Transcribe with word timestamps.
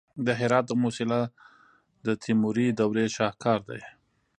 د 0.25 0.27
هرات 0.39 0.65
د 0.67 0.71
موسیلا 0.83 1.21
د 2.05 2.07
تیموري 2.23 2.67
دورې 2.79 3.05
شاهکار 3.17 3.59
دی 3.69 3.81